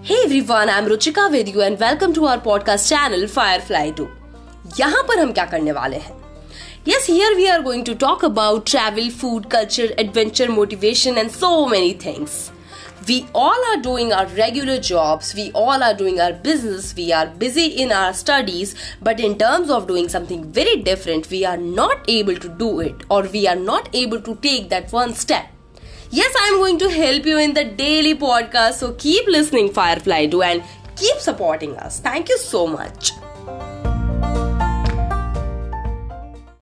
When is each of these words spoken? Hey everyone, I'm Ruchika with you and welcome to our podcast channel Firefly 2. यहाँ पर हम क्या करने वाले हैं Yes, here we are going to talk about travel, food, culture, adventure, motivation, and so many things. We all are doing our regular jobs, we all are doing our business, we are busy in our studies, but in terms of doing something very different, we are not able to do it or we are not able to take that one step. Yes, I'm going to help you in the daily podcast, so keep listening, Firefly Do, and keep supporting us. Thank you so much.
Hey 0.00 0.16
everyone, 0.24 0.70
I'm 0.70 0.86
Ruchika 0.86 1.30
with 1.30 1.48
you 1.48 1.60
and 1.60 1.78
welcome 1.78 2.14
to 2.14 2.24
our 2.26 2.38
podcast 2.38 2.88
channel 2.88 3.26
Firefly 3.28 3.90
2. 3.96 4.06
यहाँ 4.78 5.02
पर 5.08 5.18
हम 5.18 5.32
क्या 5.32 5.44
करने 5.46 5.72
वाले 5.72 5.96
हैं 6.04 6.14
Yes, 6.86 7.06
here 7.06 7.34
we 7.36 7.48
are 7.50 7.62
going 7.62 7.84
to 7.84 7.94
talk 7.94 8.22
about 8.22 8.64
travel, 8.64 9.10
food, 9.10 9.50
culture, 9.50 9.88
adventure, 9.98 10.48
motivation, 10.50 11.18
and 11.18 11.30
so 11.30 11.50
many 11.66 11.92
things. 11.92 12.50
We 13.08 13.26
all 13.34 13.66
are 13.72 13.82
doing 13.82 14.12
our 14.12 14.26
regular 14.38 14.78
jobs, 14.80 15.34
we 15.34 15.50
all 15.52 15.82
are 15.82 15.94
doing 15.94 16.20
our 16.20 16.32
business, 16.32 16.94
we 16.94 17.12
are 17.12 17.26
busy 17.26 17.66
in 17.66 17.92
our 17.92 18.14
studies, 18.14 18.74
but 19.02 19.20
in 19.20 19.36
terms 19.36 19.68
of 19.68 19.86
doing 19.86 20.08
something 20.08 20.50
very 20.52 20.76
different, 20.76 21.28
we 21.28 21.44
are 21.44 21.58
not 21.58 22.08
able 22.08 22.36
to 22.36 22.48
do 22.48 22.80
it 22.80 23.04
or 23.10 23.22
we 23.22 23.46
are 23.46 23.56
not 23.56 23.94
able 23.94 24.20
to 24.22 24.36
take 24.36 24.70
that 24.70 24.90
one 24.92 25.14
step. 25.14 25.46
Yes, 26.13 26.35
I'm 26.37 26.57
going 26.57 26.77
to 26.79 26.89
help 26.89 27.25
you 27.25 27.37
in 27.39 27.53
the 27.53 27.63
daily 27.63 28.15
podcast, 28.15 28.73
so 28.73 28.93
keep 28.95 29.25
listening, 29.27 29.71
Firefly 29.71 30.25
Do, 30.25 30.41
and 30.41 30.61
keep 30.97 31.15
supporting 31.17 31.77
us. 31.77 32.01
Thank 32.01 32.27
you 32.27 32.37
so 32.37 32.67
much. 32.67 33.13